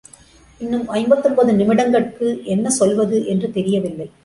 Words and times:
இன்னும் 0.61 0.87
ஐம்பத்தொன்பது 0.87 1.51
நிமிடங்கட்கு 1.51 2.43
என்ன 2.43 2.69
சொல்வது 2.69 3.27
என்று 3.27 3.51
தெரியவில்லை. 3.51 4.11